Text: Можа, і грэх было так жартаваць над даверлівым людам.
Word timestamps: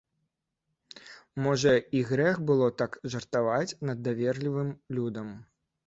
Можа, 1.47 1.73
і 2.01 2.03
грэх 2.13 2.41
было 2.53 2.73
так 2.83 2.91
жартаваць 3.17 3.77
над 3.91 3.97
даверлівым 4.09 4.77
людам. 5.01 5.27